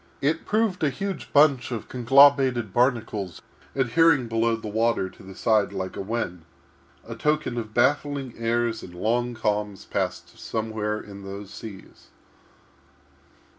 [0.19, 3.39] It proved a huge bunch of conglobated barnacles
[3.75, 8.95] adhering below the water to the side like a wen—a token of baffling airs and
[8.95, 12.07] long calms passed somewhere in those seas.